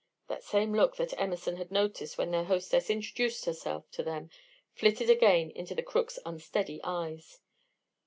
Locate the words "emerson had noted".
1.19-2.11